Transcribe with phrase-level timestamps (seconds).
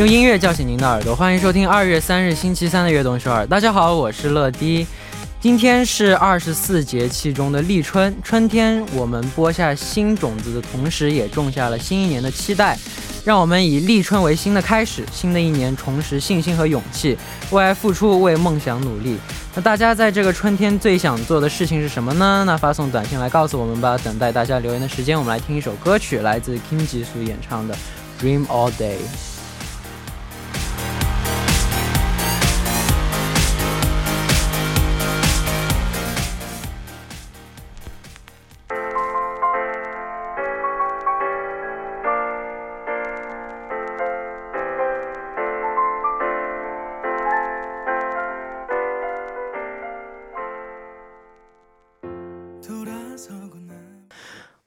[0.00, 3.44] 用音乐叫醒您的耳朵，欢迎收听二月三日星期三的《悦动首尔》。
[3.46, 4.86] 大家好，我是乐迪。
[5.38, 12.78] 今天是二十四节气中的立春，春天我们播下新种子的同时，也种下了新一年的期待。
[13.26, 17.14] 让我们以立春为新的开始，新的一年重拾信心和勇气，
[17.50, 19.18] 为爱付出，为梦想努力。
[19.54, 22.42] 那大家在这个春天最想做的事情是什么呢？
[22.46, 23.98] 那发送短信来告诉我们吧。
[24.02, 27.74] 等待大家留言的时间，我们来听一首歌曲，来自 Kim Jisoo 演唱的
[28.24, 28.94] 《Dream All Day》。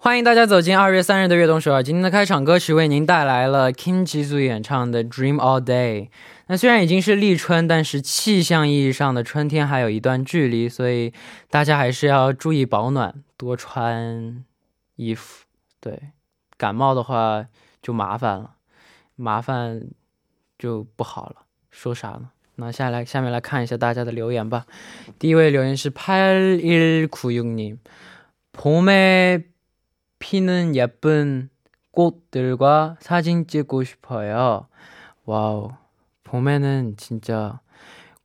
[0.03, 1.83] 欢迎大家走进二月三日的悦动首尔。
[1.83, 6.07] 今天的开场歌曲为您带来了 Kim Jisoo 演唱的《Dream All Day》。
[6.47, 11.13] 那虽然已经是立春，但是气象意义上的春天还有一段距离，所以
[11.51, 14.45] 大家还是要注意保暖，多穿
[14.97, 15.45] 衣服。
[15.81, 16.01] 对，
[16.57, 17.45] 感冒的话
[17.83, 18.53] 就麻烦了，
[19.17, 19.83] 麻烦
[20.59, 21.43] 就不好了。
[21.71, 22.31] 说啥呢？
[22.55, 24.65] 那下来下面来看一下大家的留言吧。
[25.19, 27.77] 第一位留言是8 1 9 6님
[28.53, 29.43] 봄에
[30.24, 31.50] 피는 예쁜
[31.92, 34.68] 꽃들과 사진 찍고 싶어요.
[35.26, 35.72] 와우.
[36.24, 37.60] 봄에는 진짜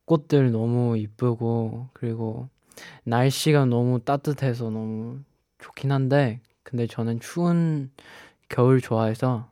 [0.05, 2.47] 꽃들 너무 이쁘고, 그리고
[3.03, 5.19] 날씨가 너무 따뜻해서 너무
[5.57, 7.91] 좋긴 한데, 근데 저는 추운
[8.47, 9.51] 겨울 좋아해서,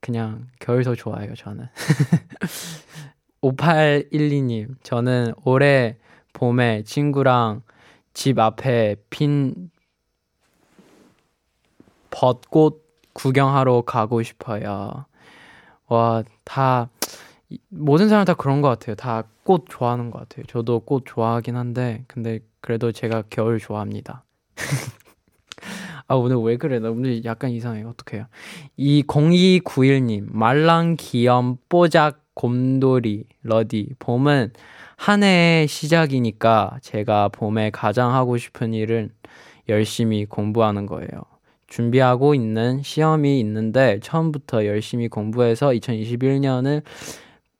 [0.00, 1.66] 그냥 겨울 더 좋아해요, 저는.
[3.42, 5.98] 5812님, 저는 올해
[6.32, 7.62] 봄에 친구랑
[8.14, 9.70] 집 앞에 핀
[12.10, 12.82] 벚꽃
[13.12, 15.06] 구경하러 가고 싶어요.
[15.88, 16.88] 와, 다,
[17.68, 18.94] 모든 사람 다 그런 것 같아요.
[18.96, 20.44] 다 꽃 좋아하는 것 같아요.
[20.46, 24.24] 저도 꽃 좋아하긴 한데, 근데 그래도 제가 겨울 좋아합니다.
[26.06, 26.78] 아, 오늘 왜 그래?
[26.78, 27.82] 나 오늘 약간 이상해.
[27.82, 28.26] 어떡해요?
[28.76, 33.94] 이 0291님, 말랑 귀염 뽀작 곰돌이 러디.
[33.98, 34.52] 봄은
[35.02, 39.10] 한 해의 시작이니까 제가 봄에 가장 하고 싶은 일은
[39.68, 41.08] 열심히 공부하는 거예요.
[41.66, 46.84] 준비하고 있는 시험이 있는데 처음부터 열심히 공부해서 2021년을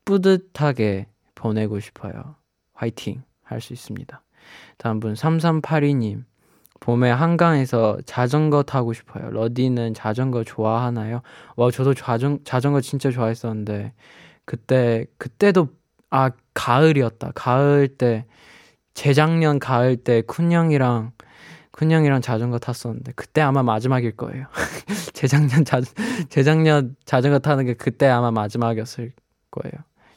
[0.04, 2.36] 뿌듯하게 보내고 싶어요.
[2.74, 4.22] 화이팅 할 수 있습니다.
[4.78, 6.22] 다음 분 3382님.
[6.78, 9.30] 봄에 한강에서 자전거 타고 싶어요.
[9.30, 11.22] 러디는 자전거 좋아하나요?
[11.56, 13.94] 와, 저도 자전, 자전거 진짜 좋아했었는데,
[14.44, 15.68] 그때, 그때도,
[16.10, 17.32] 아, 가을이었다.
[17.34, 18.26] 가을 때,
[18.94, 21.12] 재작년 가을 때 쿤형이랑
[21.72, 24.46] 큰형이랑 자전거 탔었는데 그때 아마 마지막일 거예요.
[25.14, 25.80] 재작년 자
[26.28, 29.12] 재작년 자전거 타는 게 그때 아마 마지막이었을
[29.50, 29.72] 거예요.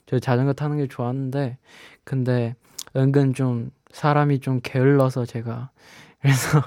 [0.06, 1.58] 저 자전거 타는 게 좋았는데
[2.04, 2.56] 근데
[2.96, 5.72] 은근 좀 사람이 좀 게을러서 제가
[6.22, 6.62] 그래서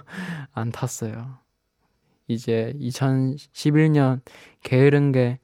[0.52, 1.38] 안 탔어요.
[2.26, 4.20] 이제 2011년
[4.62, 5.38] 게으른 게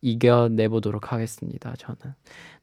[0.00, 1.74] 이겨내보도록 하겠습니다.
[1.76, 2.14] 저는.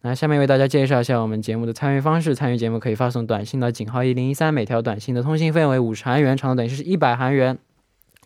[0.02, 2.36] 那下面为大家介绍一下我们节目的参与方式。
[2.36, 7.58] 参与节目可以发送短信到井号一零一三，每条短信的通信费用为五十韩元，长的短信是一百韩元。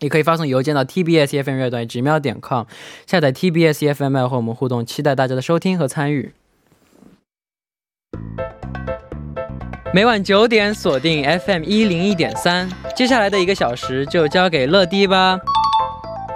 [0.00, 2.66] 也可以发送邮件到 tbs fm 乐段直瞄点 com，
[3.06, 6.32] 下载 tbs fm 和我们互动，期待大家的收听和参与。
[9.92, 15.38] 每晚九点锁定 FM 一零一点三，接下来的一个小时就交给乐迪吧。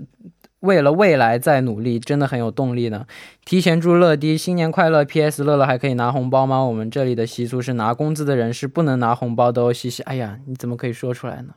[0.60, 3.06] 为了未来在努力，真的很有动力呢。
[3.46, 5.04] 提前祝乐迪新年快乐。
[5.04, 5.44] P.S.
[5.44, 6.62] 乐乐还可以拿红包吗？
[6.64, 9.74] 我们这里的习俗是拿工资的人是不能拿红包的哦。
[9.74, 11.56] 嘻嘻，哎呀，你怎么可以说出来呢？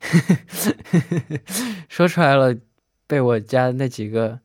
[1.88, 2.54] 说出来了，
[3.06, 4.38] 被我家那几个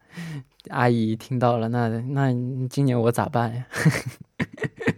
[0.69, 2.33] 阿姨听到了，那那
[2.69, 3.65] 今年我咋办呀？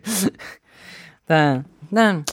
[1.26, 2.24] 但但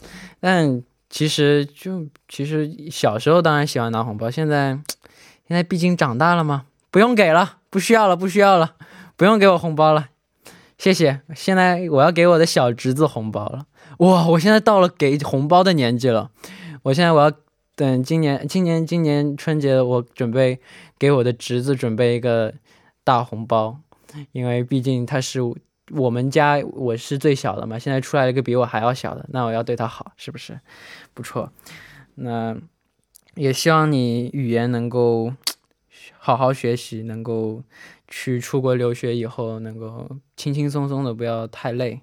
[0.40, 4.78] 但其实就其实小时候当然喜欢拿红包，现在
[5.48, 8.76] 现在毕竟长大了嘛，不用给了，不需要了，不需要了，
[9.16, 10.08] 不用给我红包了，
[10.78, 11.20] 谢谢。
[11.34, 13.66] 现在我要给我的小侄子红包了，
[13.98, 16.30] 哇，我现在到了给红包的年纪了，
[16.84, 17.32] 我现在我要。
[17.74, 20.60] 等今年，今年，今年春节，我准备
[20.98, 22.52] 给我的侄子准备一个
[23.02, 23.78] 大红包，
[24.32, 25.40] 因为毕竟他是
[25.94, 27.78] 我们家，我是最小的嘛。
[27.78, 30.58] 现在出来了一个比我还要小的，那我要对他好，是不是？
[31.12, 31.52] 不错。
[32.14, 32.56] 那
[33.34, 35.32] 也希望你语言能够
[36.18, 37.62] 好好学习，能够
[38.08, 42.00] 去出国留学以后能够轻轻松松的，不要太累。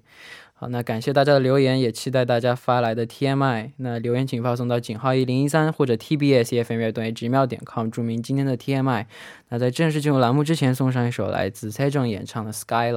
[0.54, 3.70] 好，那感谢大家的留言，也期待大家发来的 TMI。
[3.78, 9.06] 那留言请发送到井号一零一三或者 TBS FM 乐队直秒点 com，注明今天的 TMI。
[9.48, 12.94] 那在正式进入栏目之前，送上一首来自蔡正演唱的《Skyline》。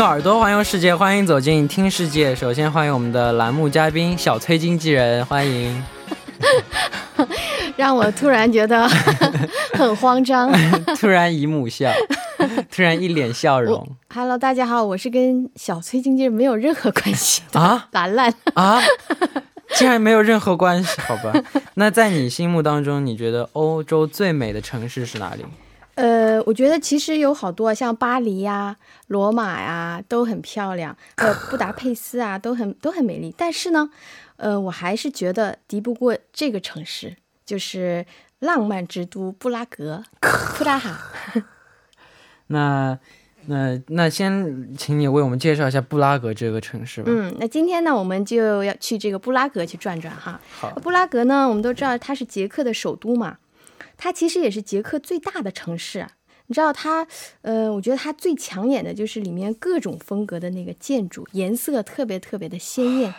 [0.00, 2.34] 用耳朵环游世界，欢迎走进听世界。
[2.34, 5.84] 首先欢迎我们的栏目嘉宾小崔经纪人，欢迎。
[7.76, 8.88] 让我突然觉得
[9.74, 10.50] 很慌张，
[10.98, 11.92] 突然姨母笑，
[12.74, 13.86] 突然一脸笑容。
[14.08, 18.80] Hello，大家好，我是跟小崔经纪人没有任何关系啊，兰兰啊，
[19.74, 20.98] 竟然没有任何关系？
[21.02, 21.30] 好吧，
[21.74, 25.44] 那在你心目当中，你觉得欧洲最美的城市是哪里？
[26.00, 28.76] 呃，我觉得其实有好多，像巴黎呀、
[29.08, 30.96] 罗马呀，都很漂亮。
[31.16, 33.34] 呃，布达佩斯啊，都很都很美丽。
[33.36, 33.90] 但是呢，
[34.36, 38.06] 呃，我还是觉得敌不过这个城市，就是
[38.38, 40.02] 浪漫之都布拉格，
[40.56, 40.98] 布拉哈。
[42.46, 42.98] 那
[43.46, 47.10] 那那，先请你为我们介绍一下布拉格这个城市吧。
[47.10, 50.40] 嗯，那今天呢，我们就要去这个布拉格去转转哈。
[50.52, 53.38] 好，布拉格呢，我们都知道它是捷克的首都嘛。
[54.02, 56.06] 它其实也是捷克最大的城市，
[56.46, 57.06] 你知道它，
[57.42, 63.12] 呃，我觉得它最抢眼的就是里面各种风格的那个建筑，颜色特别特别的鲜艳。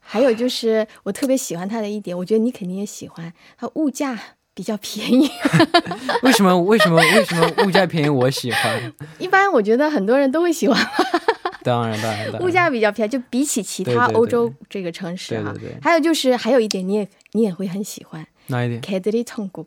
[0.00, 4.18] 还有就是我特别喜欢它的一点，我觉得你肯定也喜欢，它物价
[4.52, 5.30] 比较便宜。
[6.22, 6.60] 为什么？
[6.62, 6.96] 为什么？
[6.96, 8.08] 为什么物价便宜？
[8.08, 8.92] 我喜欢。
[9.20, 10.76] 一般我觉得很多人都会喜欢。
[11.62, 15.52] 当然当然物价比较便宜，就比起其他欧洲这个城市哈。
[15.52, 19.64] 对对对，还有就是还有一点你也你也会很喜欢哪一点？k a d r i t o n g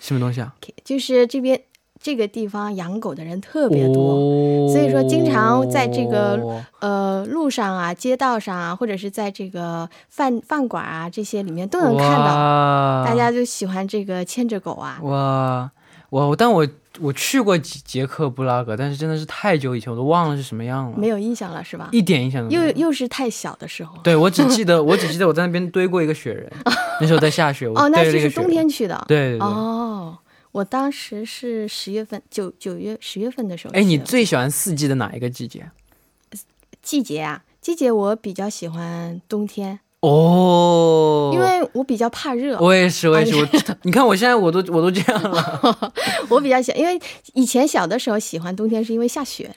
[0.00, 0.54] 什么东西啊？
[0.84, 1.60] 就是这边
[2.00, 4.14] 这个地方养狗的人特别多。
[4.14, 14.98] 哦所以说经常在这个呃，路上啊、街道上啊，或者是在这个饭饭馆啊这些里面都能看到，大家就喜欢这个牵着狗啊。
[15.02, 15.70] 哇
[16.10, 16.34] 我！
[16.36, 16.66] 但我
[17.00, 21.88] 我去过捷捷克布拉格，但是真的是太久以前，我都忘了是什么样了，没有印象了是吧？
[21.92, 22.62] 一点印象都没有。
[22.62, 23.98] 又又是太小的时候。
[24.02, 26.50] 对，我只记得，我只记得我在那边堆过一个雪人，
[27.00, 29.04] 那时候在下雪，我哦，那堆了一个雪人是是冬天去的。
[29.08, 29.46] 对对对。
[29.46, 30.16] 哦，
[30.52, 35.68] 我当时是十月份，九九月十月份的时候哎，你最喜欢四季的哪一个季节？
[36.80, 37.42] 季节啊？
[37.60, 42.58] 季节我比较喜欢冬天，哦，因为我比较怕热。
[42.58, 43.48] 我也是，我也是，我
[43.82, 45.92] 你看我现在我都我都这样了，
[46.28, 47.00] 我比较喜，因为
[47.32, 49.50] 以前小的时候喜欢冬天，是因为下雪。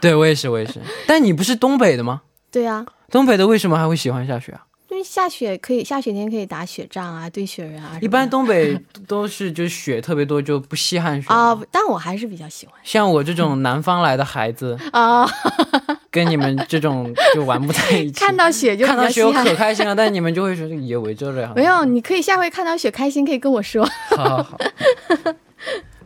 [0.00, 0.80] 对我也是，我也是。
[1.06, 2.22] 但你不是东北的吗？
[2.52, 4.62] 对啊，东北的为什么还会喜欢下雪啊？
[4.90, 7.98] 因为下雪可以下雪天可以打雪仗啊，堆雪人啊。
[8.00, 15.26] 一般东北都是就是雪特别多，就不稀罕雪啊、嘛但我还是比较喜欢像我这种南方来的孩子，啊、
[16.12, 18.20] 跟你们这种就玩不在一起。
[18.24, 19.32] 看到雪就看到雪我。
[19.32, 21.52] 可开心了，但你们就会说也围着了呀。
[21.56, 23.84] 没有，你可以下回看到雪开心，可以跟我说。
[24.14, 24.58] 好好好。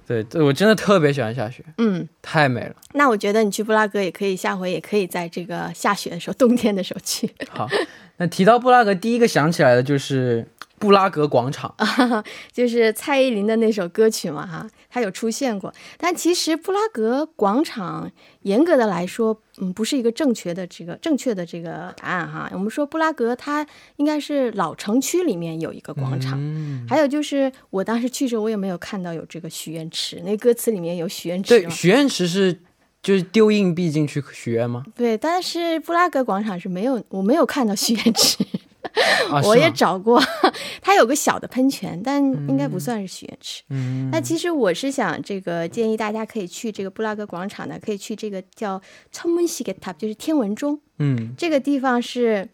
[0.07, 2.77] 对，对我真的特别喜欢下雪，嗯，太美了。
[2.93, 7.29] 那我觉得你去布拉格也可以，下回也可以在这个下雪的时候，冬天的时候去。
[7.51, 7.69] 好，
[8.19, 10.47] 那提到布拉格，第一个想起来的就是
[10.79, 11.75] 布拉格广场。
[12.53, 15.73] 就是蔡依林的那首歌曲嘛，哈，它有出现过。
[15.97, 18.11] 但其实布拉格广场
[18.43, 22.51] 严格的来说，嗯，不是一个正确的这个正确的这个答案哈。
[22.53, 23.67] 我们说布拉格它
[23.97, 32.61] 应该是老城区里面有一个广场，嗯，还有就是我当时去的时候，我也没有看到有这个许愿池，那歌词里面有许愿池对，许愿池是
[33.03, 34.85] 就是丢硬币进去许愿吗？
[34.95, 38.45] 对，但是布拉格广场是没有，我没有看到许愿池。
[39.31, 40.23] 啊，我也找过，
[40.81, 43.63] 它有个小的喷泉，但应该不算是许愿池。
[43.71, 50.81] 嗯，那其实我是想，这个建议大家可以去这个布拉格广场呢，可以去这个叫 c h o m u n s i g e t a 就是天文钟。
[50.99, 52.49] 嗯这个地方是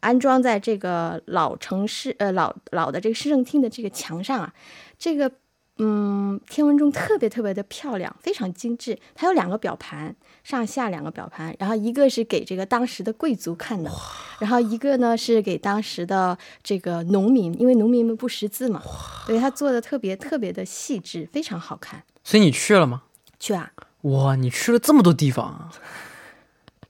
[0.00, 4.52] 安装在这个老城市呃老老的这个市政厅的这个墙上啊。
[4.98, 5.30] 这个
[5.78, 8.96] 嗯天文钟特别特别的漂亮，非常精致。
[9.14, 10.14] 它有两个表盘，
[10.44, 13.90] 上下两个表盘，然后一个是给这个当时的贵族看的，
[14.38, 18.80] 然后一个呢是给当时的这个农民，因为农民们不识字嘛，
[19.26, 22.04] 所以它做的特别特别的细致，非常好看。
[22.22, 23.02] 所以你去了吗？
[23.40, 23.72] 去啊！
[24.02, 25.70] 哇，你去了这么多地方啊，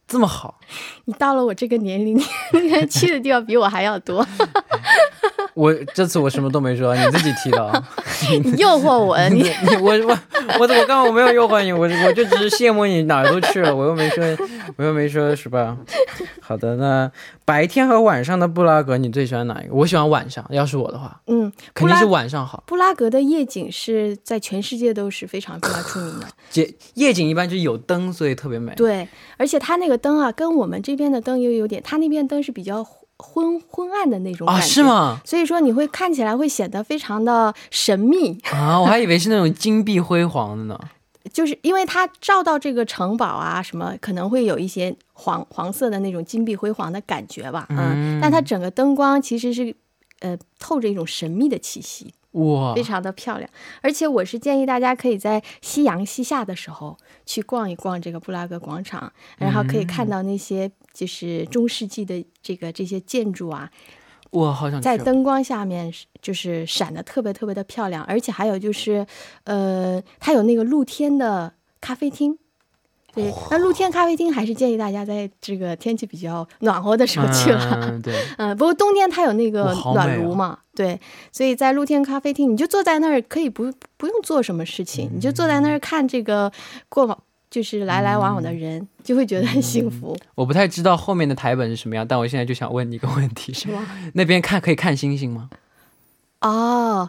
[0.07, 0.61] 这么好。
[1.07, 2.17] 你到了我这个年龄，
[2.53, 4.27] 你去的地方比我还要多，
[5.55, 7.83] 我这次我什么都没说，你自己提的啊。
[8.45, 10.19] 你诱惑我， 你你你我我
[10.59, 14.25] 我我刚刚我没有诱惑你，我我就只是羡慕你哪儿都去了，我又没说
[14.77, 15.77] 我又没说是吧？
[16.41, 17.11] 好的，那
[17.45, 19.75] 白天和晚上的布拉格你最喜欢哪一个？
[19.75, 22.63] 我喜欢晚上，要是我的话，嗯，肯定是晚上好。
[22.67, 28.75] 布拉格的夜景是在全世界都是非常非常出名的， 夜夜景一般就是有灯，所以特别美。
[28.75, 29.07] 对，
[29.37, 32.85] 而且它那个灯啊，跟我们这边的灯又有点，它那边灯是比较
[33.19, 34.83] 昏昏暗的那种感啊，觉，是？
[34.83, 35.21] 吗？
[35.25, 40.79] 所以说你会看起来会显得非常的神秘，啊，我还以为是那种金碧辉煌的呢。
[41.33, 49.75] 就是因为它照到这个城堡啊什么，可能会有一些黄黄色的那种金碧辉煌的感觉吧，嗯，但它整个灯光其实是
[50.21, 53.49] 呃透着一种神秘的气息，哇非，常的漂亮。
[53.81, 63.71] 而且我是建议大家可以在夕阳西下的时候去逛一逛这个布拉格广场，然后可以看到那些就是中世纪的这个这些建筑啊，
[64.31, 68.03] 我好想在灯光下面是就是闪的特别特别的漂亮。
[68.05, 69.07] 而且还有就是，
[69.43, 72.39] 呃，它有那个露天的咖啡厅。
[73.13, 77.79] 对，那露天咖啡厅还是建议大家在这个天气比较 暖和的时候去了。
[77.81, 86.51] 嗯，对，嗯，不过冬天它有那个暖炉嘛，对，所以在露天咖啡厅，你就坐在那儿，可以不不用做什么事情，你就坐在那儿看这个
[86.89, 87.17] 过往，
[87.55, 93.87] 就是来来往往的人，就会觉得很幸福，我不太知道后面的台本是什么样，但我现在就想问你一个问题：是吗？
[94.15, 95.49] 那边看可以看星星吗？
[96.41, 97.09] 哦，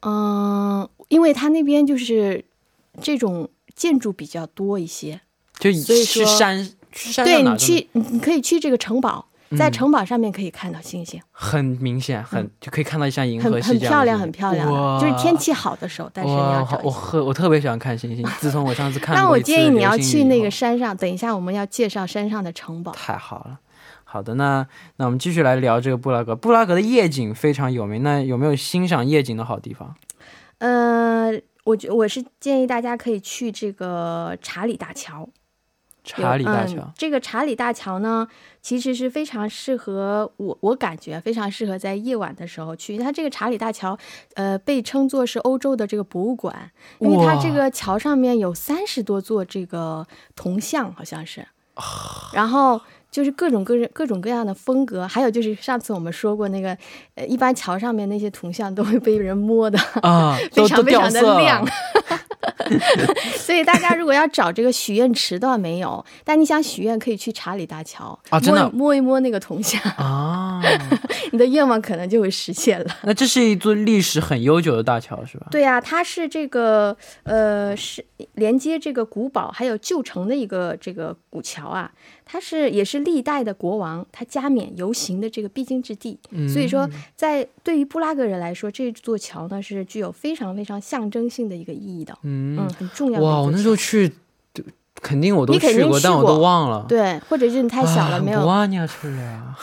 [0.00, 2.44] 嗯，因为他那边就是
[3.00, 5.20] 这种建筑比较多一些，
[5.60, 16.80] 就所以说山山对你去，你你可以去这个城堡，在嗯城堡上面可以看到星星，很明显，很就可以看到像银河很系这样子很漂亮，很漂亮，就是天气好的时候，但是你要。
[16.82, 18.24] 我特我特别喜欢看星星。
[18.38, 22.92] 自从我上次看但我建议你要去那个山上，等一下我们要介绍山上的城堡。
[22.92, 23.58] 太好了。
[24.04, 26.34] 好的，那那我们继续来聊这个布拉格。
[26.34, 29.94] 布拉格的夜景非常有名，那有没有欣赏夜景的好地方？
[30.58, 31.30] 呃，
[31.64, 35.28] 我觉我是建议大家可以去这个查理大桥。
[36.16, 38.26] 查理大桥嗯，这个查理大桥呢，
[38.62, 42.96] 其实是非常适合我，我感觉非常适合在夜晚的时候去。
[42.98, 43.96] 它这个查理大桥，
[44.34, 51.46] 呃，被称作是欧洲的这个博物馆，因为它这个桥上面有三十多座这个铜像，好像是，
[52.32, 52.80] 然后。
[53.10, 56.76] 就是各种各样各种各样的风格，还有就是上次我们说过那个，
[57.14, 61.66] 呃，一般桥上面那些铜像都会被人摸的，啊， 非常非常的亮。
[63.36, 70.62] 所以大家如果要找这个许愿池倒没有， 但你想许愿可以去查理大桥啊真的摸一摸那个铜像，啊。
[71.30, 72.86] 你的愿望可能就会实现了。
[73.02, 75.46] 那这是一座历史很悠久的大桥，是吧？
[75.50, 78.04] 对呀、它是这个呃是
[78.34, 81.90] 连接这个古堡还有旧城的一个这个古桥啊，
[82.30, 86.18] 它是也是历代的国王他加冕游行的这个必经之地。
[86.52, 93.24] 所以说，在对于布拉格人来说，这座桥呢是具有非常非常象征性的一个意义的，嗯嗯，很重要的。
[93.24, 94.12] 哇，我那时候去，
[95.00, 96.84] 肯定我都你肯定去过，但我都忘了。
[96.86, 99.56] 对，或者是你太小了，啊没有不啊，你要去了。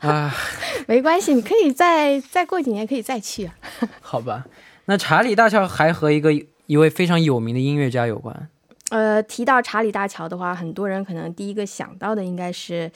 [0.00, 0.34] 啊，
[0.86, 3.54] 没关系，你可以再再过几年可以再去啊。
[4.02, 4.44] 好吧。
[4.84, 6.30] 那查理大桥还和一个
[6.66, 8.48] 一位非常有名的音乐家有关。
[8.90, 12.90] 呃，提到查理大桥的话，很多人可能第一个想到的应该是，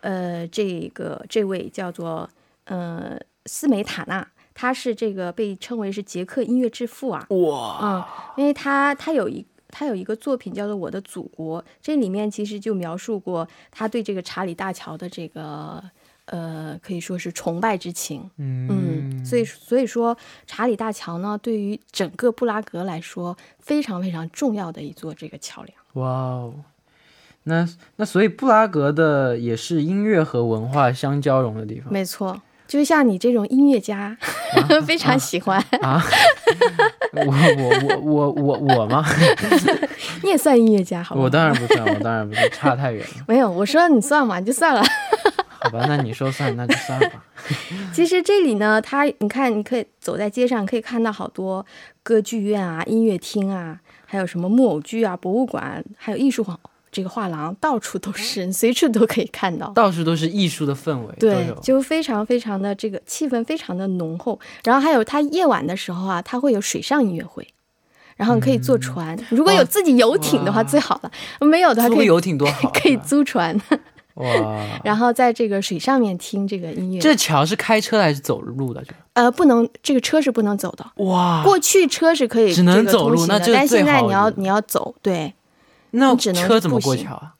[0.00, 2.28] 呃，这个这位叫做
[2.64, 7.26] 呃斯梅塔纳，他是这个被称为是捷克音乐之父啊。
[7.30, 8.04] 哇，嗯，
[8.36, 15.82] 因为他他有一他有一个作品叫做《我的祖国》，这里面其实就描述过他对这个查理大桥的这个
[16.26, 18.30] 呃可以说是崇拜之情。
[18.36, 20.16] 嗯，所以所以说
[20.46, 25.76] 查理大桥呢，对于整个布拉格来说非常非常重要的一座这个桥梁。
[25.94, 26.54] 哇哦。
[27.48, 27.64] 那
[27.94, 34.16] 那所以布拉格的也是音乐和文化相交融的地方没错，就像你这种音乐家，
[34.84, 36.02] 非常喜欢，啊。
[37.12, 39.04] 我我我我我我吗？
[40.24, 41.24] 你也算音乐家，好不好？
[41.26, 43.24] 我当然不算，我当然不算，差太远了。
[43.28, 44.82] 没有，我说你算嘛，你就算了。
[45.66, 47.24] 好吧，那你说算，那就算吧。
[47.92, 51.64] 其实这里呢，它你看，你可以走在街上，可以看到好多
[52.02, 56.58] 歌剧院啊、音乐厅啊，还有什么木偶剧啊、博物馆，还有艺术画
[56.90, 59.68] 这个画廊，到处都是，你随处都可以看到。
[59.70, 64.38] 到处都是艺术的氛围，对，就非常非常的这个气氛非常的浓厚。
[64.64, 67.46] 然后还有它夜晚的时候啊，它会有水上音乐会，
[68.16, 69.18] 然后你可以坐船。
[69.28, 71.10] 如果有自己游艇的话最好了，
[71.46, 73.60] 没有的话可以游艇多好， 可以租船，
[74.16, 74.80] 哇。
[74.84, 77.00] 然后在这个水上面听这个音乐。
[77.00, 78.84] 这桥是开车还是走路的？
[79.14, 80.84] 呃不能，这个车是不能走的。
[81.04, 85.32] 哇，过去车是可以只能走路的那这个但现在你要你要走，对，
[85.92, 87.34] 那只能车怎么过桥啊？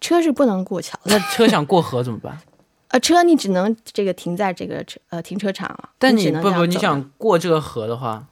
[0.00, 1.16] 车是不能过桥的。
[1.16, 2.36] 那车想过河怎么办？
[2.88, 5.90] 呃，车你只能这个停在这个车呃停车场了。
[5.96, 8.24] 但你不不，你想过这个河的话，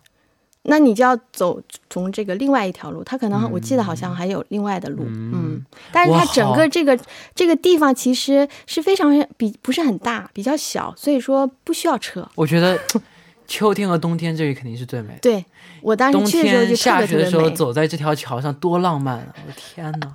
[0.68, 6.98] 那你就要走从这个另外一条路，它可能、我记得好嗯像还有另外的路，嗯，但是它整个这个
[7.34, 12.28] 这个地方其实是非常比不是很大，比较小，所以说不需要车。
[12.34, 12.78] 我觉得
[13.48, 15.20] 秋天和冬天这里肯定是最美的。
[15.22, 15.44] 对
[15.80, 19.34] 我当时去的时候就下雪的时候走在这条桥上多浪漫啊！
[19.42, 20.14] 我的天哪！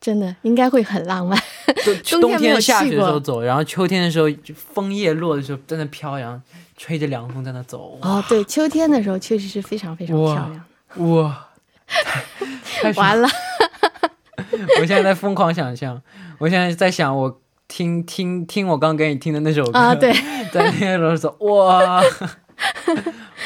[0.00, 1.38] 真的应该会很浪漫。
[1.84, 6.40] 冬 冬冬天下雪的时候走，然后秋天的时候就枫叶落的时候在那飘扬，
[6.76, 7.98] 吹着凉风在那走。
[8.02, 11.10] 哦，对，秋天的时候确实是非常非常漂亮。
[11.12, 11.48] 哇！
[12.80, 13.28] 太爽完了，
[14.80, 16.00] 我现在在疯狂想象，
[16.38, 20.12] 我现在在想，我听听听我刚给你听的那首歌啊，对，
[20.52, 22.02] 在那个时候走，哇，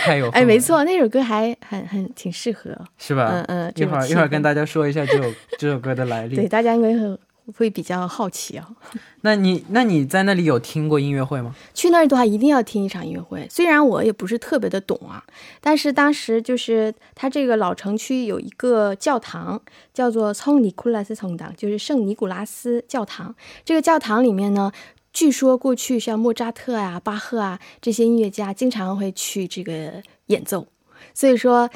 [0.02, 2.70] 太有哎，没错，那首歌还很很挺适合。
[2.96, 3.44] 是吧？
[3.48, 6.48] 嗯嗯，一会儿一会儿跟大大家说一下这首这首歌的来历对。
[6.48, 7.18] 大家应该会
[7.56, 8.68] 会比较好奇啊、
[9.22, 11.54] 那你那你在那里有听过音乐会吗？
[11.72, 13.46] 去那儿的话，一定要听一场音乐会。
[13.50, 15.24] 虽然我也不是特别的懂啊，
[15.60, 19.60] 但是当时就是它这个老城区有一个教堂，
[19.94, 23.34] 叫做圣尼库拉斯教堂，就是圣尼古拉斯教堂。
[23.64, 24.70] 这个教堂里面呢，
[25.12, 30.66] 据说过去像莫扎特啊、巴赫啊这些音乐家经常会去这个演奏，
[31.14, 31.70] 所以说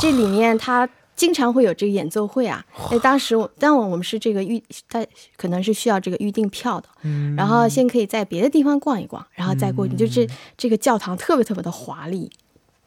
[0.00, 0.88] 这里面它。
[1.14, 5.04] 经常会有这个演奏会啊，哎，当时我，但我我们是这个预，他
[5.36, 9.94] 可能是需要这个预订票的，嗯，然后先可以在别的地方逛一逛，然后再过去。
[9.94, 12.30] 就是这个教堂特别特别的华丽，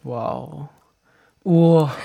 [0.03, 0.67] 哇哦，
[1.43, 1.95] 哇，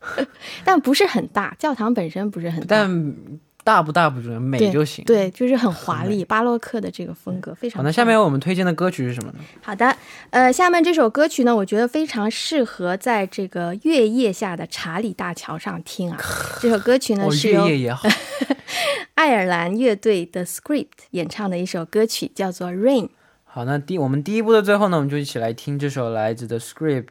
[0.64, 3.16] 但不是很大，教堂本身不是很大，但
[3.64, 5.04] 大不大不重要，美就行。。
[5.04, 9.38] 对，就是很华很丽，巴洛克的这个风格非常好，那下面我们推荐的歌曲是什么呢？
[9.62, 9.96] 好的，
[10.30, 16.18] 呃，下面这首歌曲呢，我觉得非常适合在这个月夜下的查理大桥上听啊。
[16.60, 18.08] 这首歌曲呢哦，是由月夜也好。
[19.14, 23.04] 爱尔兰乐队的 Script 演唱的一首歌曲，叫做《Rain》。
[23.44, 27.08] 好，那第我们第一部的最后呢，我们就一起来听这首来自 The Script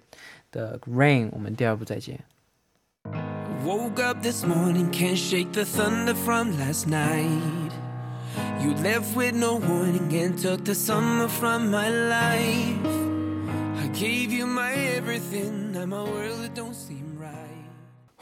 [0.52, 1.28] 的《Rain》。
[1.32, 2.20] 我们第二部再见。
[3.64, 7.72] Woke up this morning, can't shake the thunder from last night.
[8.60, 13.84] You left with no warning and took the summer from my life.
[13.84, 17.01] I gave you my everything, now my world don't right.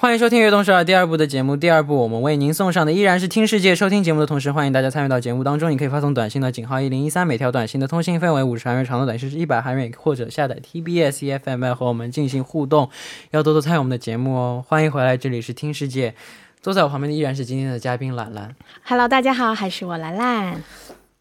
[0.01, 1.57] 欢迎收听《悦动首尔》第二部的节目。
[1.57, 3.75] 第二部我们为您送上的依然是听世界。
[3.75, 5.69] 收听节目的同时，欢迎大家参与到节目当中。
[5.69, 12.89] 你可以发送短信到井号一零一三，每条短信的通信费为五十韩元，长度短信是一百韩元，或者下载 TBS EFM 和我们进行互动。
[13.31, 14.63] 要多多参与我们的节目哦。
[14.65, 16.15] 欢迎回来，这里是听世界。
[16.61, 18.55] 坐在我旁边的依然是今天的嘉宾兰兰。
[18.85, 20.63] Hello，大家好，还是我兰兰。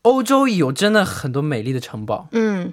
[0.02, 2.72] 欧洲有真的很多美丽的城堡，嗯，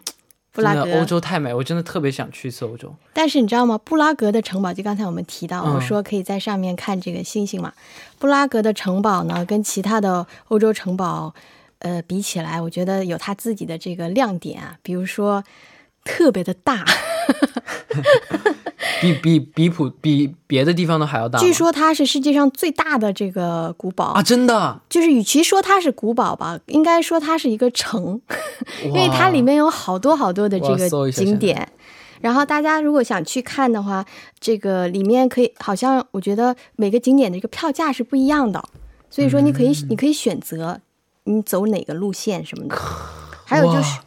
[0.56, 1.06] 布拉格的欧。
[1.06, 2.96] 洲太美，我真的特别想去一次欧洲。
[3.14, 3.78] 但是你知道吗？
[3.84, 7.74] 布拉格的城堡，就刚才我们提到，嗯我说可以在上面看这个星星嘛。
[8.18, 11.36] 布拉格的城堡呢，跟其他的欧洲城堡，
[11.80, 15.44] 呃，比起来，我觉得有它自己的这个亮点啊，比如说
[16.04, 16.86] 特别的大。
[19.02, 21.40] 比比比普比别的地方都还要大。
[21.40, 28.20] 据说它是世界上最大的这个古堡啊，真的，就是与其说它是古堡吧，应该说它是一个城，
[28.84, 31.68] 因为它里面有好多好多的这个景点。
[32.22, 34.04] 然后大家如果想去看的话，
[34.40, 38.64] 这个里面可以，好像我觉得每个景点的这个票价是不一样的，
[39.10, 40.80] 所以说你可以、嗯你可以选择
[41.26, 42.76] 你走哪个路线什么的。
[43.46, 44.05] 还有就是哇，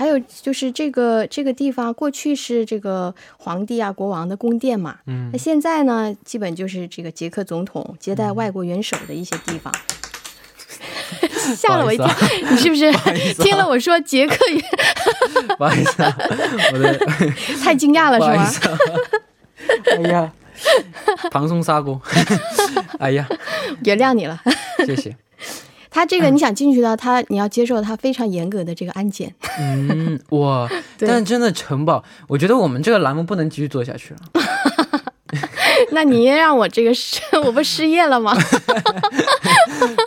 [0.00, 9.70] 还有就是这个这个地方过去是这个皇帝啊国王的宫殿嘛，嗯那现在呢，基本就是这个捷克总统接待外国元首的一些地方。
[11.54, 12.08] 吓了我一跳
[12.50, 12.90] 你是不是
[13.34, 14.64] 听了我说捷克语
[15.58, 16.16] 不好意思、啊，
[16.72, 16.98] 我的
[17.62, 18.50] 太惊讶了是吗？
[19.96, 20.32] 哎呀，
[21.30, 22.00] 唐宋砂锅。
[22.98, 23.28] 哎呀，
[23.84, 24.40] 原谅你了。
[24.86, 25.14] 谢谢。
[25.90, 29.34] 他这个你想进去到，他你要接受他非常严格的这个安检。
[29.58, 34.20] 嗯， 哇，但真的城堡，我觉得我们这个栏目不能继续做下去了。
[35.92, 38.34] 那你让我这个失， 我不失业了吗？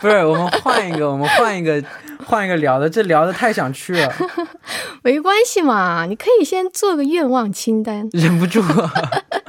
[0.01, 1.81] 不是，我们换一个，我们换一个，
[2.23, 4.13] 换一个聊的，这聊的太想去了，
[5.03, 8.07] 没关系嘛，你可以先做个愿望清单。
[8.13, 8.91] 忍不住啊。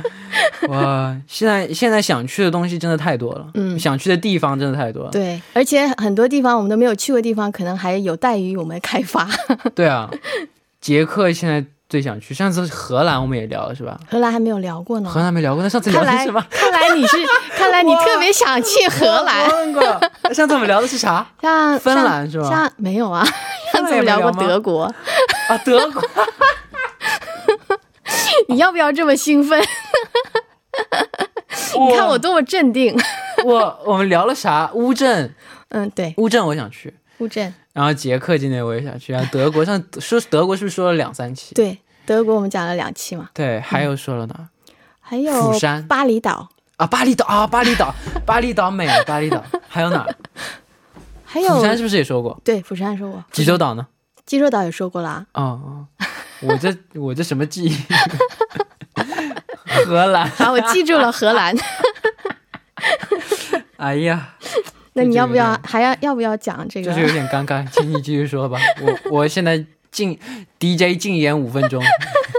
[0.69, 5.11] 哇，现在现在想去的东西真的太多了，嗯想去的地方真的太多了。
[5.11, 9.29] 对，而且很多地方我们都没有去过，地方可能还有待于我们开发。
[9.75, 10.11] 对啊，
[10.81, 13.99] 捷克现在最想去，上次荷兰我们也聊了是吧？
[14.11, 15.09] 荷兰还没有聊过呢。
[15.11, 16.44] 荷兰没聊过，那上次聊的是什么？
[16.51, 17.16] 看来你是，
[17.57, 19.49] 看来你特别想去荷兰。
[19.51, 19.83] 问过，
[20.33, 21.27] 上次我们聊的是啥？
[21.42, 23.25] 像芬兰是吧像没有啊，
[23.73, 24.85] 上次我们聊过德国。
[25.49, 26.03] 啊，德国。
[28.49, 29.61] 你要不要这么兴奋？
[31.79, 32.97] 你看我多么镇定。
[33.44, 34.70] 我我们聊了啥？
[34.75, 35.35] 乌镇，
[35.68, 41.55] 嗯，对，乌镇我想去，乌镇，然后捷克今年我也想去，然后德国上说德国是不是说了两三期？
[41.55, 44.49] 对，德国我们讲了两期嘛，对，还有说了哪？
[45.01, 50.07] 还有釜山巴厘岛，啊，巴厘岛啊，巴厘岛， 巴厘岛美了，巴厘岛还有哪？
[51.27, 52.41] 还有釜山是不是也说过？
[52.45, 53.87] 对釜山说过，济州岛呢？
[54.25, 55.43] 济州岛也说过啦啊。
[55.43, 55.87] 哦哦，
[56.43, 57.77] 我这我这什么记忆？
[59.85, 61.55] 荷兰，好，我记住了荷兰。
[63.77, 64.37] 哎呀，
[64.94, 67.07] 那你要不要还要要不要讲这个就是？
[67.07, 68.59] 有点尴尬，请你继续说吧。
[68.80, 70.18] 我我现在禁
[70.59, 71.83] DJ 禁言五分钟。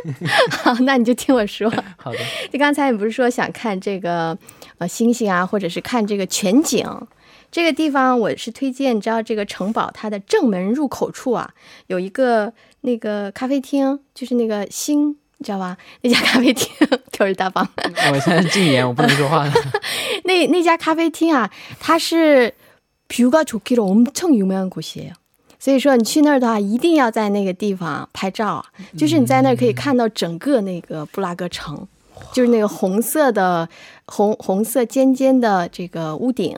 [0.63, 1.69] 好，那你就听我说。
[1.97, 2.19] 好的，
[2.51, 4.37] 就刚才你不是说想看这个
[4.77, 6.87] 呃星星啊，或者是看这个全景？
[7.51, 11.49] 这个地方我是推荐，你知道这个城堡它的正门入口处啊，
[11.87, 15.76] 有一个那个咖啡厅，就是那个星，你知道吧？
[16.02, 16.68] 那家咖啡厅
[17.10, 17.66] 就是大方。
[18.12, 19.52] 我现在禁言，我不能说话了。
[20.24, 22.52] 那那家咖啡厅啊，它是
[23.08, 25.12] 뷰가좋기로엄청유명한곳이에요。
[25.58, 28.64] 所以说你去那儿的话，一定要在那个地方拍照啊，
[28.98, 31.86] 就是你在那儿可以看到整个那个布拉格城，
[32.32, 33.68] 就是那个红色的
[34.06, 36.56] 红红色尖尖的这个屋顶。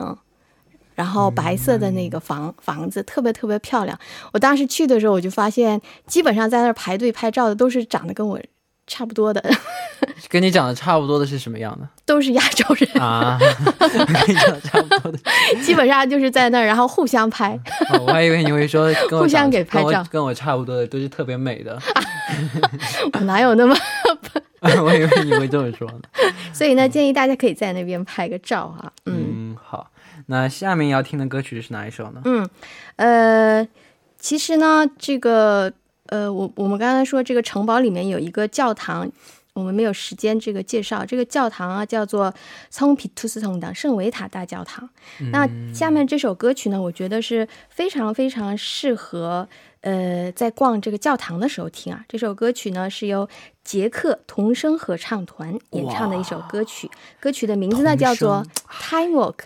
[0.94, 3.98] 然后白色的那个房房子特别特别漂亮。
[4.30, 8.38] 我当时去的时候，我就发现，基本上在那儿排队拍照的都是长得跟我
[8.87, 9.43] 差不多的，
[10.29, 13.37] 跟你讲的差不多的是什么样的都是亚洲人，啊？
[13.79, 15.19] 跟你讲的差不多的，
[15.61, 17.59] 基本上就是在那儿，然后互相拍。
[17.91, 21.77] 哦我还以为你会说跟我互相给拍照跟我跟我差不多的都是特别美的，
[23.13, 23.75] 我哪有那么？
[24.61, 26.01] 我以为你会这么说呢。
[26.51, 28.91] 所以呢，建议大家可以在那边拍个照哈。
[29.05, 29.91] 嗯嗯，好，
[30.27, 32.21] 那下面要听的歌曲是哪一首呢？
[32.25, 32.49] 嗯，
[32.95, 33.67] 呃，
[34.17, 35.71] 其实呢，这个
[36.07, 39.09] 呃我我们刚刚说这个城堡里面有一个教堂
[39.53, 41.03] 我们没有时间这个介绍。
[41.05, 42.33] 这个教堂啊叫做
[42.69, 44.87] 聪皮图斯通当圣维塔大教堂。
[45.31, 49.47] 那下面这首歌曲呢我觉得是非常非常适合
[49.81, 52.05] 呃在逛这个教堂的时候听啊。
[52.07, 53.27] 这首歌曲呢是由
[53.63, 56.89] 杰克童声合唱团演唱的一首歌曲。
[57.19, 59.37] 歌曲的名字呢叫做 timewalk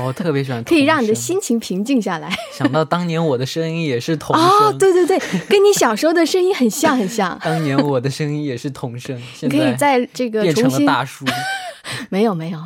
[0.00, 1.14] 我特别喜欢，可以让你的。
[1.14, 2.34] 心情平静下来。
[2.52, 7.38] 想到当年我的声音也是童声，哦，对对对，跟你小时候的声音很像很像。
[7.42, 11.24] 当年我的声音也是童声，现你可以在这个变成了大叔。
[12.10, 12.58] 没有没有，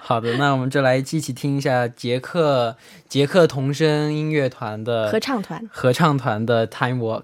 [0.00, 2.76] 好的，那我们就来一起听一下杰克
[3.08, 7.22] 杰克童声音乐团的合唱团合唱团的《Time Walk》。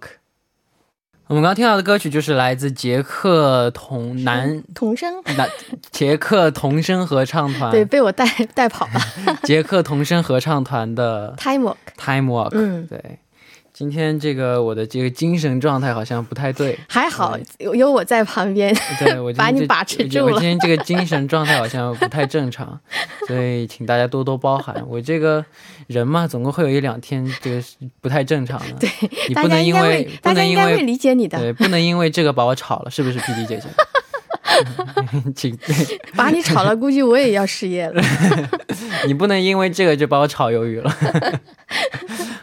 [1.31, 5.49] 我们刚刚听到的歌曲就是来自捷克童男童声，男
[5.93, 9.01] 捷克童声合唱团，对，被我带带跑了。
[9.45, 12.49] 捷克童声合唱团的 Time Walk，《Time Walk》。
[12.55, 13.21] 嗯，对，
[13.81, 18.77] 今天这个我的这个精神状态好像不太对， 还好有有我在旁边。
[18.99, 22.79] 对我 把你把持住了我今天这个精神状态好像不太正常，
[23.27, 24.85] 所以请大家多多包涵。
[24.87, 25.43] 我这个
[25.87, 28.67] 人嘛，总共会有一两天这个是不太正常的。
[28.81, 28.91] 对，
[29.29, 33.67] 你不能因为大家能因应该会为理解你的，对，不能因为这个把我炒了，是不是 P D 姐姐？
[35.35, 35.59] 请
[36.15, 38.03] 把你炒了，估计我也要失业了。
[39.07, 40.95] 你不能因为这个就把我炒鱿鱼了。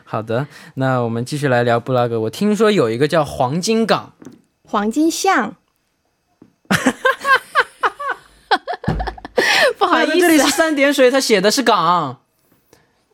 [0.06, 2.20] 好的，那我们继续来聊布拉格。
[2.20, 4.12] 我听说有一个叫黄金港，
[4.64, 5.54] 黄金巷，
[9.78, 12.20] 不好意思这里是三点水，他写的是港，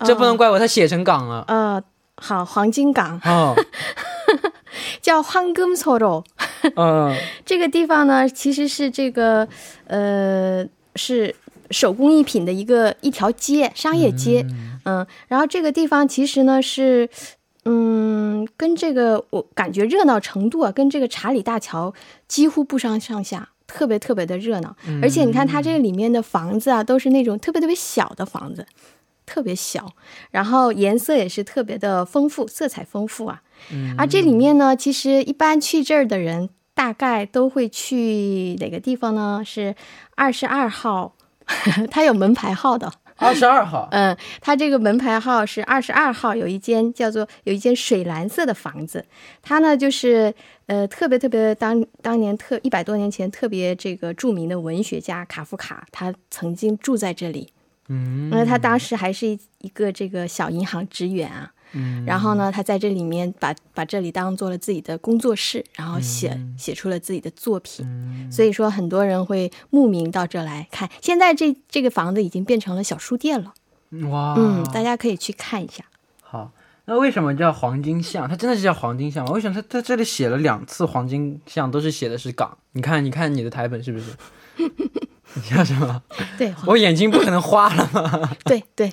[0.04, 1.44] 这不能怪我，他写成港了。
[1.48, 1.82] 呃，
[2.16, 3.54] 好，黄金港哦，
[5.00, 6.24] 叫황금소로。
[6.74, 9.46] 嗯，这个地方呢，其实是这个
[9.86, 11.34] 呃是
[11.73, 14.45] 手工艺品的一个一条街，商业街。
[14.85, 17.09] 嗯然后这个地方其实呢是。
[17.65, 21.93] 嗯，跟这个我感觉热闹程度啊，跟这个查理大桥
[22.27, 24.75] 几乎不相上下，特别特别的热闹。
[25.01, 28.67] 而且你看它这个里面的房子啊，都是那种特别特别小的房子，
[29.25, 29.93] 特别小，
[30.31, 33.41] 然后颜色也是特别的丰富，色彩丰富啊。
[33.97, 39.41] 而这里面呢，其实一般去这儿的人，大概都会去哪个地方呢？
[39.45, 39.73] 是
[40.15, 41.15] 二十二号，
[41.91, 42.91] 它有门牌号的。
[43.15, 43.87] 二十二号。
[43.91, 49.05] 嗯，它这个门牌号是二十二号，有一间叫做有一间水蓝色的房子，
[49.41, 50.33] 它呢就是
[50.65, 57.53] 呃特别特别当当年特一百多年前特别这个著名的文学家卡夫卡，他曾经住在这里，
[57.87, 61.52] 嗯因为他当时还是一一个这个小银行职员啊。
[61.73, 67.85] 嗯然后呢，他在这里面把把这里当做了自己的工作室，然后写、写出了自己的作品。
[68.31, 70.89] 所以说，很多人会慕名到这来看。
[71.01, 73.53] 现在这这个房子已经变成了小书店了，
[74.09, 75.83] 哇，嗯，大家可以去看一下。
[76.21, 76.51] 好。
[76.85, 78.27] 那为什么叫黄金巷？
[78.27, 79.31] 它真的是叫黄金巷吗？
[79.31, 82.57] 为什么它在这里写了两次黄金巷，都是写的是港？
[82.73, 84.11] 你看，你看你的台本是不是？
[85.35, 86.01] 你笑什么？
[86.37, 88.29] 对 我眼睛不可能花了吗？
[88.45, 88.91] 对对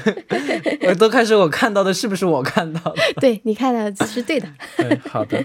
[0.88, 2.96] 我都开始我看到的是不是我看到的？
[3.20, 4.48] 对，你看到的是对的。
[4.76, 5.44] 对，好的。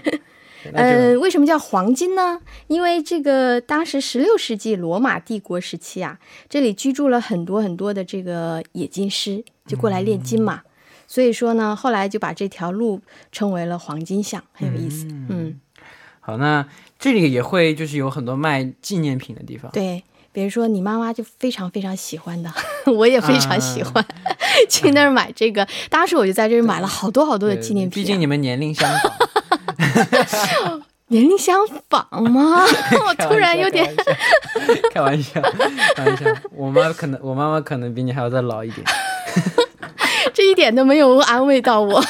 [0.72, 2.40] 那呃，为什么叫黄金呢？
[2.68, 10.62] 因为这个当时十六世纪罗马帝国时期啊，这里居住了很多很多的这个冶金师，就过来炼金嘛。
[11.06, 15.06] 所以说呢，后来就把这条路称为了黄金巷，很有意思。
[15.28, 15.60] 嗯，
[16.20, 16.66] 好，那
[16.98, 19.70] 这里也会就是有很多卖纪念品的地方。
[19.70, 20.02] 对，
[20.34, 22.52] 比如说你妈妈就非常非常喜欢的，
[22.92, 24.04] 我也非常喜欢、
[24.68, 25.64] 去那儿买这个。
[25.88, 29.12] 当时我就在这儿买了好多好多的纪念品啊、毕竟你们年龄相仿。
[31.06, 31.56] 年龄相
[31.88, 32.64] 仿吗？
[33.06, 33.88] 我突然有点
[34.92, 35.40] 开玩笑，
[35.94, 36.24] 开玩笑。
[36.50, 38.84] 我妈可能，我妈妈可能比你还要再老一点。
[40.32, 42.02] 这一点都没有安慰到我。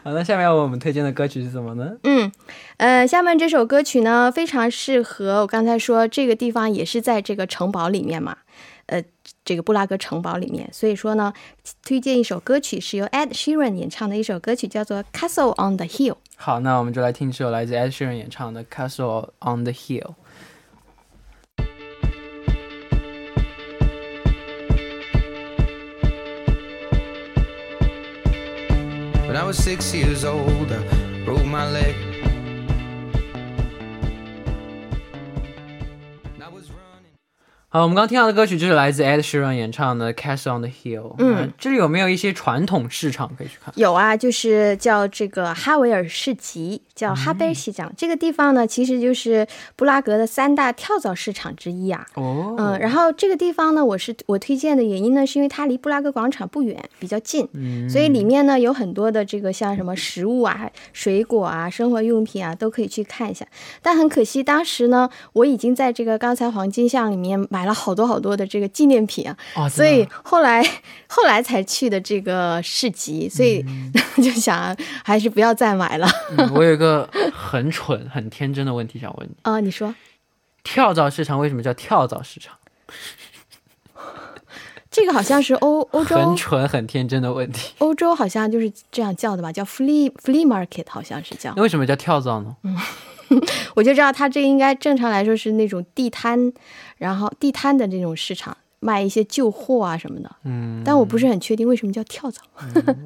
[0.04, 1.92] 好，那下面要我们推荐的歌曲是什么呢？
[2.04, 2.32] 嗯，
[2.78, 8.38] 呃，下面这首歌曲呢，非常适合我刚才说这个地方也是在这个城堡里面嘛，
[8.86, 9.02] 呃，
[9.44, 11.32] 这个布拉格城堡里面，所以说呢，
[11.84, 16.12] 推荐一首歌曲是由 Ed Sheeran 演唱的一首歌曲，叫做《Castle on the Hill》。
[16.36, 20.02] 好，那我们就来听这首来自 Ed Sheeran 演唱的《Castle on the Hill》。
[29.30, 32.09] When I was six years old, I broke my leg.
[37.72, 41.02] 好，我们刚听到的歌曲就是来自 Ed Sheeran 演唱的《Castle on the Hill》。
[41.18, 43.72] 嗯，这里有没有一些传统市场可以去看？
[43.76, 47.92] 有啊，就是叫这个哈维尔市集，叫哈贝尔西场。
[47.96, 52.04] 这个地方呢，其实就是布拉格的三大跳蚤市场之一啊。
[52.14, 63.46] 哦，嗯，然后这个地方呢，我是我推荐的原因呢，是因为它离布拉格广场不远，比较近，嗯所以里面呢有很多的这个像什么食物啊、水果啊、生活用品啊，都可以去看一下。
[63.80, 70.62] 但很可惜，当时呢，我已经在这个刚才黄金巷里面买买了好多好多的这个纪念品啊，哦，所以后来
[71.08, 73.62] 后来才去的这个市集，所以
[74.16, 79.94] 就想还是不要再买了嗯我有一个很蠢、很天真的问题想问你： 啊、你说
[80.64, 82.56] 跳蚤市场为什么叫跳蚤市场？
[84.90, 87.74] 这个好像是欧欧洲很蠢、很天真的问题。
[87.78, 91.62] 欧洲好像就是这样叫的吧，叫 flea flea market 好像是叫那。
[91.62, 92.56] 为什么叫跳蚤呢？
[93.76, 96.52] 我就知道他这应该正常来说是那种地摊，
[96.98, 100.30] 然后地摊的这种市场卖一些旧货啊什么的。
[100.44, 102.40] 嗯，但我不是很确定为什么叫跳蚤，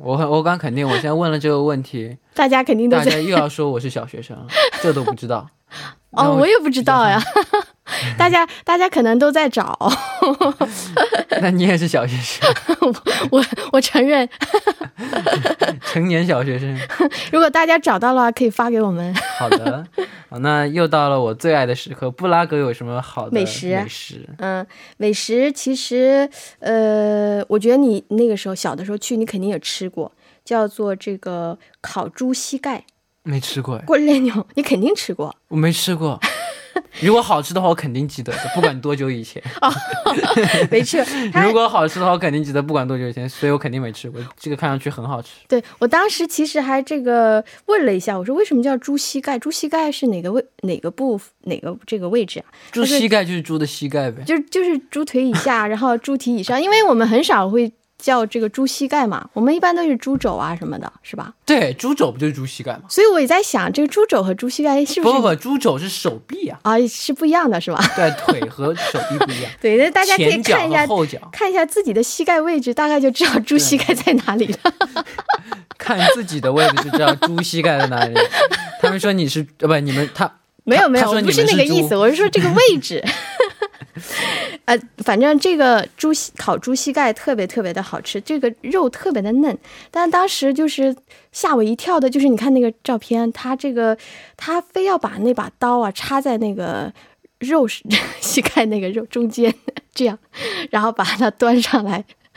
[0.02, 4.36] 我很我敢肯定，我现在问了这个问题， 大家肯定都在大家又要说我是小学生，
[4.82, 5.48] 这都不知道。
[6.12, 7.20] 哦，后我也不知道呀。
[8.16, 9.78] 大家大家可能都在找，
[11.42, 12.48] 那你也是小学生，
[13.30, 14.26] 我我承认，
[15.82, 16.78] 成年小学生。
[17.30, 19.14] 如果大家找到了话，可以发给我们。
[19.38, 19.86] 好的，
[20.30, 22.10] 好，那又到了我最爱的时刻。
[22.10, 24.66] 布拉格有什么好的美食美食嗯，
[24.96, 26.28] 美食其实，
[26.60, 30.10] 呃，我觉得你那个时候小的时候去，你肯定也吃过，
[30.42, 32.82] 叫做这个烤猪膝盖
[33.24, 35.34] 没吃过哎，过练牛，你肯定吃过。
[35.48, 36.18] 我没吃过。
[37.00, 39.42] 如果好吃的话，我肯定记得的，不管多久以前。
[40.70, 44.20] 没吃，如果好吃的话，我肯定记得， 不管多久以前，所以我肯定没吃过。
[44.38, 45.30] 这个看上去很好吃。
[45.48, 49.38] 对我当时其实还这个问了一下，我说为什么叫猪膝盖？
[49.38, 52.46] 猪膝盖是哪个位哪个部哪个这个位置啊？
[52.70, 54.22] 猪膝盖就是猪的膝盖呗。
[54.24, 57.72] 就就是猪腿以下，然后猪蹄以上，因为我们很少会
[58.04, 61.32] 叫这个猪膝盖嘛，我们一般都是猪肘啊什么的，是吧？
[61.46, 62.82] 对，猪肘不就是猪膝盖吗？
[62.90, 67.82] 所以我也在想，这个猪肘和猪膝盖是不是不不不，猪肘是手臂啊，啊是不一样的，是吧？
[67.96, 69.50] 对，腿和手臂不一样。
[69.58, 74.58] 对，那大家可以看一下后脚，看一下自己的膝盖位置，大概就知道猪膝盖在哪里了。
[75.78, 78.14] 看自己的位置就知道猪膝盖在哪里。
[78.82, 80.30] 他们说你是呃不，你们他
[80.64, 83.02] 没有没有，他说你我不是那个意思，我是说这个位置。
[84.66, 89.56] 呃，反正这个猪膝烤猪膝盖特别特别的好吃，这个肉特别的嫩。
[89.90, 90.94] 但当时就是
[91.32, 93.96] 吓我一跳的，就是你看那个照片，他这个
[94.36, 96.92] 他非要把那把刀啊插在那个
[97.40, 97.66] 肉
[98.20, 99.52] 膝盖那个肉中间，
[99.94, 100.18] 这样，
[100.70, 102.02] 然后把它端上来，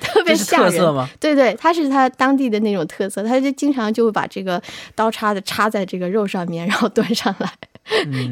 [0.00, 0.70] 特别吓人。
[0.70, 1.08] 特色吗？
[1.18, 4.62] 对对，他是他当地的那种特色，他就经常就会把这个
[4.94, 7.50] 刀叉子插在这个肉上面，然后端上来，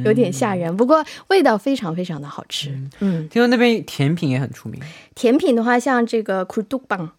[0.04, 0.76] 有点吓人。
[0.76, 2.70] 不过味道非常非常的好吃。
[3.00, 4.80] 嗯，听说那边甜品也很出名。
[5.14, 7.10] 甜品的话，像这个库杜棒，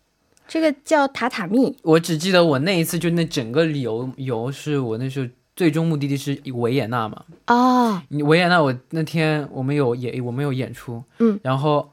[0.47, 1.75] 这个叫塔塔蜜。
[1.83, 7.23] 我只记得我那一次就那整个旅游游是我那时候最终目的地是维也纳嘛。
[7.47, 11.89] 哦，维也纳我那天我们有演我们有演出，嗯，然后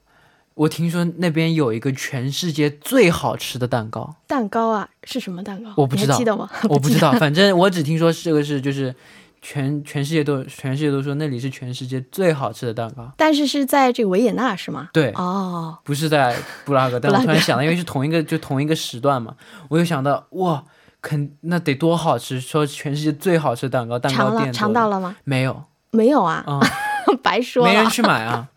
[0.55, 5.73] 我听说那边有一个全世界最好吃的蛋糕，蛋糕啊，是什么蛋糕？
[5.77, 6.51] 我不知道记得吗？
[6.69, 8.95] 我不知道，反正我只听说这个是就是
[9.43, 14.89] 全全世界都全世界都说那里是全世界最好吃的蛋糕，但是是在这个维也纳是吗？
[14.93, 19.35] 对，哦，不是在布拉格， 但我突然想到，因为是同一个就同一个时段嘛，
[19.69, 20.63] 我就想到哇，
[21.03, 25.17] 肯那得多好吃，说全世界最好吃的蛋糕，蛋糕店尝到了吗？
[25.25, 26.61] 没有没有啊，啊、
[27.23, 28.49] 白说没人，去买啊，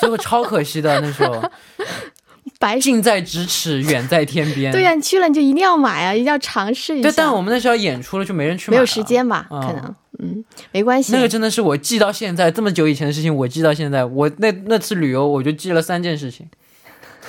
[0.00, 1.42] 所以我超可惜的那时候，
[2.60, 2.78] 白。
[2.78, 4.70] 近在咫尺，远在天边。
[4.70, 7.08] 对呀、你去了你就一定要买啊，一定要尝试一下。
[7.08, 9.02] 对，但我们那时候演出了，就没人去买，没有时。
[9.02, 9.46] 间吧？
[9.50, 11.12] 啊可能，嗯，没关系。
[11.12, 14.04] 那个真的是我记到现在，这么久以前的事情，我记到现在。
[14.04, 16.46] 我那那次旅游，我就记了三件事情。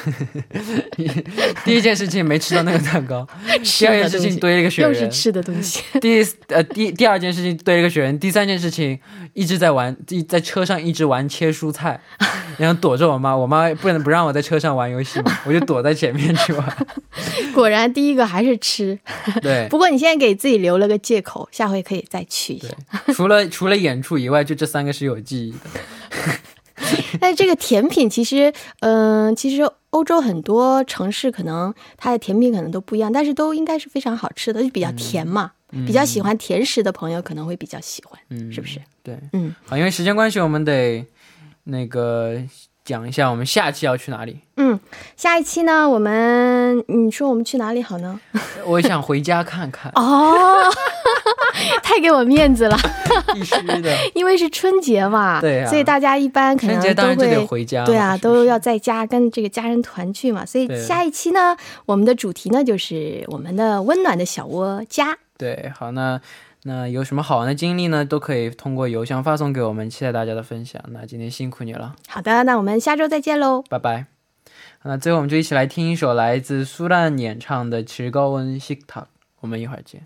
[1.66, 3.28] 第一件事情没吃到那个蛋糕，
[3.80, 5.82] 第二件事情堆了一个雪人又是人，吃的东西。
[6.00, 9.00] 第呃第第二件事情堆了一个雪人，第三件事情
[9.34, 12.00] 一直在玩，一在车上一直玩切蔬菜，
[12.58, 16.88] 然后躲着我妈，我妈不能不让我在车上玩游戏嘛，我就躲在前面去玩。
[17.54, 18.98] 果然第一个还是吃。
[19.42, 22.68] 对不过你现在给自己留了个借口，下回可以再去一下。
[23.14, 25.58] 除了除了演出以外，就这三个是有记忆的。
[27.20, 29.64] 但是这个甜品其实，嗯、其实
[29.96, 35.52] 欧洲很多城市可能它的甜品可能都不一样，但是都应该是非常好吃的，就比较甜嘛。
[35.86, 38.80] 比较喜欢甜食的朋友可能会比较喜欢，嗯，是不是？
[39.04, 41.06] 对，嗯，好，因为时间关系，我们得
[41.66, 42.38] 那个
[42.86, 44.40] 讲一下我们下期要去哪里。
[44.56, 44.80] 嗯，
[45.18, 48.18] 下一期呢，我们你说我们去哪里好呢？
[48.66, 50.72] 我想回家看看，哦，
[51.84, 52.78] 太给我面子了，
[53.34, 60.46] 必须的， 因为是春节嘛，对、啊、所以大家一般可能都会当然就得回家，对啊，都要在家跟这个家人团聚嘛。
[60.46, 61.56] 所以下一期呢，
[61.86, 65.18] 我们的主题呢就是我们的温暖的小窝家。
[65.38, 66.20] 对，好，那
[66.64, 68.06] 那有什么好玩的经历呢？
[68.06, 70.82] 都可以通过邮箱发送给我们，期待大家的分享。
[70.90, 74.06] 那今天辛苦你了，好的，那我们下周再见喽，拜拜。
[74.88, 79.08] 那最后，我们就一起来听一首来自苏丹演唱的《持高温 s h i t a
[79.40, 80.06] 我们一会儿见。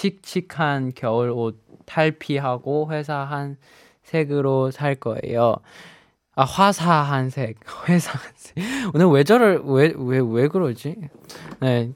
[0.00, 3.56] 칙칙한 겨울 옷 탈피하고 회사한
[4.02, 5.56] 색으로 살 거예요.
[6.34, 7.56] 아 화사한 색,
[7.88, 8.56] 회사한 색.
[8.94, 10.96] 오늘 왜 저를 왜 왜 왜 그러지?
[11.60, 11.92] 네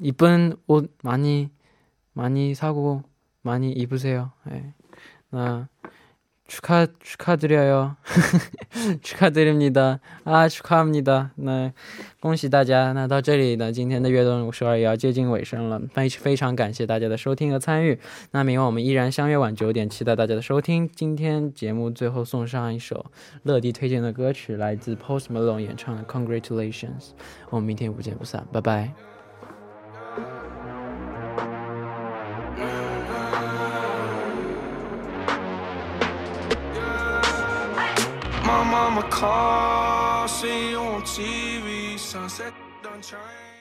[0.00, 1.50] 이쁜 옷 많이
[2.14, 3.02] 많이 사고
[3.42, 4.32] 많이 입으세요.
[4.44, 4.72] 네.
[5.30, 5.68] 나
[6.53, 7.95] 축하 축하드려요.
[9.03, 9.99] 축하드립니다.
[10.23, 11.29] 아 축하합니다.
[11.35, 11.71] 那
[12.19, 12.91] 恭喜大家。
[12.93, 15.79] 那到这里呢，今天的悦动五十二也要接近尾声了。
[15.93, 17.99] 非非常感谢大家的收听和参与。
[18.31, 20.89] 那明晚我们依然相约晚九点，期待大家的收听。
[20.89, 23.11] 今天节目最后送上一首
[23.43, 26.81] 乐迪推荐的歌曲，来自 Post Malone 演唱的《Congratulations》。
[27.51, 29.12] 我们明天不见不散，拜拜。
[38.94, 43.53] Mama call, see you on TV, sunset done change.